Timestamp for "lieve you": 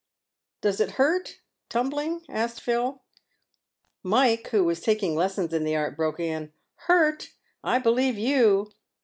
7.91-8.71